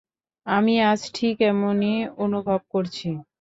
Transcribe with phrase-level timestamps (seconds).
[0.47, 1.93] আমি আজ ঠিক এমনি
[2.17, 3.07] অনুভব করছি।